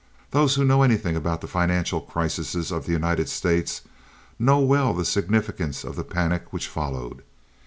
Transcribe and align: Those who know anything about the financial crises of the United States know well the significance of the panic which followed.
Those 0.31 0.55
who 0.55 0.65
know 0.65 0.81
anything 0.81 1.15
about 1.15 1.41
the 1.41 1.47
financial 1.47 2.01
crises 2.01 2.71
of 2.71 2.87
the 2.87 2.91
United 2.91 3.29
States 3.29 3.83
know 4.39 4.57
well 4.59 4.95
the 4.95 5.05
significance 5.05 5.83
of 5.83 5.95
the 5.95 6.03
panic 6.03 6.51
which 6.51 6.65
followed. 6.67 7.21